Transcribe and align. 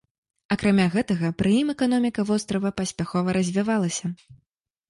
Акрамя 0.53 0.85
гэтага, 0.95 1.29
пры 1.41 1.51
ім 1.57 1.69
эканоміка 1.75 2.25
вострава 2.31 2.73
паспяхова 2.81 3.37
развівалася. 3.39 4.15